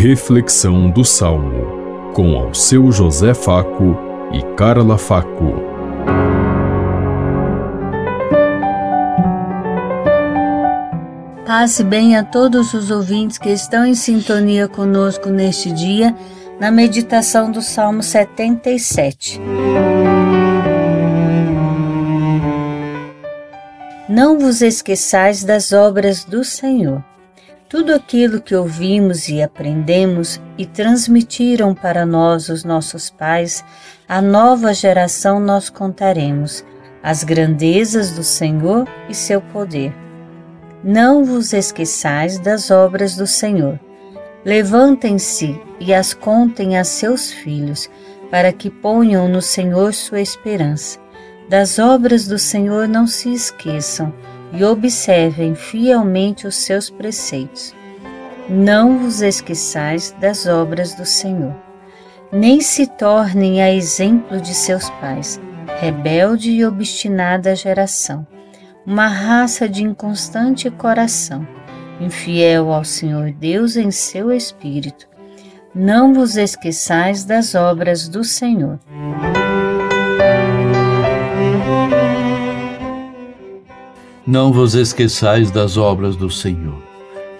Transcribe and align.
Reflexão 0.00 0.88
do 0.88 1.04
Salmo, 1.04 2.12
com 2.14 2.36
ao 2.36 2.54
seu 2.54 2.92
José 2.92 3.34
Faco 3.34 3.98
e 4.32 4.40
Carla 4.54 4.96
Faco. 4.96 5.54
Passe 11.44 11.82
bem 11.82 12.16
a 12.16 12.22
todos 12.22 12.74
os 12.74 12.92
ouvintes 12.92 13.38
que 13.38 13.48
estão 13.48 13.84
em 13.84 13.96
sintonia 13.96 14.68
conosco 14.68 15.30
neste 15.30 15.72
dia, 15.72 16.14
na 16.60 16.70
meditação 16.70 17.50
do 17.50 17.60
Salmo 17.60 18.00
77. 18.00 19.40
Não 24.08 24.38
vos 24.38 24.62
esqueçais 24.62 25.42
das 25.42 25.72
obras 25.72 26.22
do 26.22 26.44
Senhor. 26.44 27.02
Tudo 27.68 27.94
aquilo 27.94 28.40
que 28.40 28.54
ouvimos 28.54 29.28
e 29.28 29.42
aprendemos 29.42 30.40
e 30.56 30.64
transmitiram 30.64 31.74
para 31.74 32.06
nós 32.06 32.48
os 32.48 32.64
nossos 32.64 33.10
pais, 33.10 33.62
a 34.08 34.22
nova 34.22 34.72
geração 34.72 35.38
nós 35.38 35.68
contaremos 35.68 36.64
as 37.02 37.22
grandezas 37.22 38.12
do 38.12 38.24
Senhor 38.24 38.88
e 39.06 39.14
seu 39.14 39.42
poder. 39.42 39.94
Não 40.82 41.26
vos 41.26 41.52
esqueçais 41.52 42.38
das 42.38 42.70
obras 42.70 43.16
do 43.16 43.26
Senhor. 43.26 43.78
Levantem-se 44.46 45.60
e 45.78 45.92
as 45.92 46.14
contem 46.14 46.78
a 46.78 46.84
seus 46.84 47.30
filhos, 47.30 47.90
para 48.30 48.50
que 48.50 48.70
ponham 48.70 49.28
no 49.28 49.42
Senhor 49.42 49.92
sua 49.92 50.22
esperança. 50.22 50.98
Das 51.50 51.78
obras 51.78 52.26
do 52.26 52.38
Senhor 52.38 52.88
não 52.88 53.06
se 53.06 53.30
esqueçam 53.30 54.10
e 54.52 54.64
observem 54.64 55.54
fielmente 55.54 56.46
os 56.46 56.56
seus 56.56 56.88
preceitos. 56.90 57.74
Não 58.48 58.98
vos 58.98 59.20
esqueçais 59.20 60.14
das 60.20 60.46
obras 60.46 60.94
do 60.94 61.04
Senhor, 61.04 61.54
nem 62.32 62.60
se 62.60 62.86
tornem 62.86 63.60
a 63.62 63.72
exemplo 63.72 64.40
de 64.40 64.54
seus 64.54 64.88
pais, 64.90 65.40
rebelde 65.80 66.50
e 66.50 66.64
obstinada 66.64 67.54
geração, 67.54 68.26
uma 68.86 69.06
raça 69.06 69.68
de 69.68 69.84
inconstante 69.84 70.70
coração, 70.70 71.46
infiel 72.00 72.72
ao 72.72 72.84
Senhor 72.84 73.32
Deus 73.32 73.76
em 73.76 73.90
seu 73.90 74.32
espírito. 74.32 75.06
Não 75.74 76.14
vos 76.14 76.36
esqueçais 76.36 77.24
das 77.24 77.54
obras 77.54 78.08
do 78.08 78.24
Senhor. 78.24 78.80
Não 84.28 84.52
vos 84.52 84.74
esqueçais 84.74 85.50
das 85.50 85.78
obras 85.78 86.14
do 86.14 86.28
Senhor. 86.28 86.82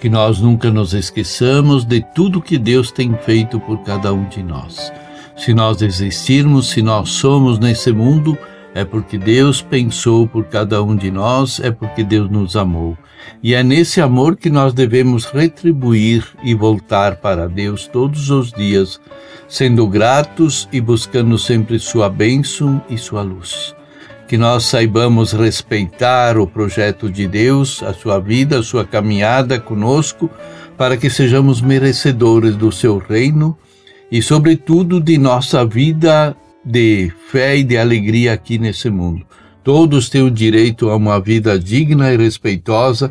Que 0.01 0.09
nós 0.09 0.41
nunca 0.41 0.71
nos 0.71 0.95
esqueçamos 0.95 1.85
de 1.85 2.03
tudo 2.15 2.41
que 2.41 2.57
Deus 2.57 2.91
tem 2.91 3.15
feito 3.15 3.61
por 3.61 3.81
cada 3.81 4.11
um 4.11 4.27
de 4.27 4.43
nós. 4.43 4.91
Se 5.37 5.53
nós 5.53 5.83
existirmos, 5.83 6.71
se 6.71 6.81
nós 6.81 7.11
somos 7.11 7.59
nesse 7.59 7.93
mundo, 7.93 8.39
é 8.75 8.87
porque 8.87 9.19
Deus 9.19 9.61
pensou 9.61 10.27
por 10.27 10.45
cada 10.45 10.83
um 10.83 10.97
de 10.97 11.11
nós, 11.11 11.61
é 11.61 11.71
porque 11.71 12.03
Deus 12.03 12.31
nos 12.31 12.57
amou. 12.57 12.97
E 13.43 13.53
é 13.53 13.63
nesse 13.63 14.01
amor 14.01 14.35
que 14.35 14.49
nós 14.49 14.73
devemos 14.73 15.27
retribuir 15.27 16.25
e 16.43 16.55
voltar 16.55 17.17
para 17.17 17.47
Deus 17.47 17.87
todos 17.87 18.31
os 18.31 18.51
dias, 18.51 18.99
sendo 19.47 19.87
gratos 19.87 20.67
e 20.73 20.81
buscando 20.81 21.37
sempre 21.37 21.79
Sua 21.79 22.09
bênção 22.09 22.81
e 22.89 22.97
Sua 22.97 23.21
luz 23.21 23.77
que 24.29 24.37
nós 24.37 24.67
saibamos 24.67 25.33
respeitar 25.33 26.37
o 26.37 26.47
projeto 26.47 27.09
de 27.09 27.27
Deus, 27.27 27.83
a 27.83 27.95
sua 27.95 28.21
vida, 28.21 28.59
a 28.59 28.63
sua 28.63 28.85
caminhada 28.85 29.59
conosco, 29.59 30.31
para 30.77 30.99
que 30.99 31.09
sejamos 31.09 31.63
merecedores 31.63 32.55
do 32.55 32.71
seu 32.71 32.99
reino 32.99 33.57
e, 34.13 34.21
sobretudo, 34.21 35.01
de 35.01 35.17
nossa 35.17 35.65
vida 35.65 36.37
de 36.63 37.11
fé 37.31 37.57
e 37.57 37.65
de 37.65 37.79
alegria 37.79 38.35
aqui 38.35 38.59
nesse 38.59 38.91
mundo. 38.91 39.25
Todos 39.65 40.11
têm 40.11 40.23
o 40.23 40.31
direito 40.31 40.91
a 40.91 40.97
uma 40.97 41.19
vida 41.19 41.59
digna 41.59 42.13
e 42.13 42.17
respeitosa, 42.19 43.11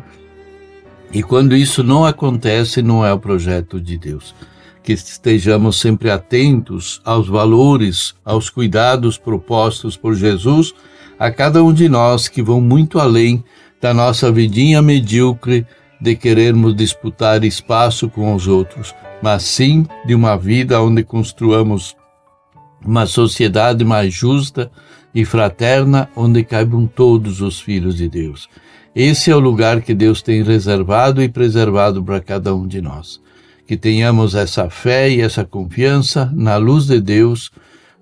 e 1.12 1.20
quando 1.20 1.56
isso 1.56 1.82
não 1.82 2.06
acontece, 2.06 2.80
não 2.80 3.04
é 3.04 3.12
o 3.12 3.18
projeto 3.18 3.80
de 3.80 3.98
Deus. 3.98 4.36
Que 4.84 4.92
estejamos 4.92 5.80
sempre 5.80 6.10
atentos 6.10 7.00
aos 7.04 7.26
valores, 7.26 8.14
aos 8.24 8.48
cuidados 8.48 9.18
propostos 9.18 9.96
por 9.96 10.14
Jesus 10.14 10.72
a 11.18 11.30
cada 11.30 11.62
um 11.62 11.72
de 11.72 11.88
nós 11.88 12.28
que 12.28 12.42
vão 12.42 12.60
muito 12.60 12.98
além 12.98 13.42
da 13.80 13.92
nossa 13.92 14.30
vidinha 14.30 14.80
medíocre 14.80 15.66
de 16.00 16.14
querermos 16.14 16.76
disputar 16.76 17.42
espaço 17.42 18.08
com 18.08 18.34
os 18.34 18.46
outros, 18.46 18.94
mas 19.20 19.42
sim 19.42 19.84
de 20.06 20.14
uma 20.14 20.36
vida 20.36 20.80
onde 20.80 21.02
construamos 21.02 21.96
uma 22.84 23.06
sociedade 23.06 23.84
mais 23.84 24.14
justa 24.14 24.70
e 25.12 25.24
fraterna, 25.24 26.08
onde 26.14 26.44
caibam 26.44 26.86
todos 26.86 27.40
os 27.40 27.60
filhos 27.60 27.96
de 27.96 28.08
Deus. 28.08 28.48
Esse 28.94 29.30
é 29.30 29.36
o 29.36 29.40
lugar 29.40 29.80
que 29.80 29.94
Deus 29.94 30.22
tem 30.22 30.42
reservado 30.42 31.22
e 31.22 31.28
preservado 31.28 32.02
para 32.04 32.20
cada 32.20 32.54
um 32.54 32.66
de 32.66 32.80
nós. 32.80 33.20
Que 33.66 33.76
tenhamos 33.76 34.34
essa 34.34 34.70
fé 34.70 35.10
e 35.10 35.20
essa 35.20 35.44
confiança 35.44 36.30
na 36.34 36.56
luz 36.56 36.86
de 36.86 37.00
Deus 37.00 37.50